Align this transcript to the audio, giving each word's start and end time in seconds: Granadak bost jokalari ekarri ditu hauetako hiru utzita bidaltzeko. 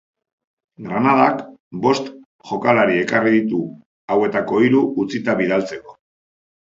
Granadak 0.85 1.41
bost 1.83 2.07
jokalari 2.51 2.97
ekarri 3.01 3.33
ditu 3.35 3.59
hauetako 4.15 4.63
hiru 4.65 4.81
utzita 5.05 5.37
bidaltzeko. 5.43 5.95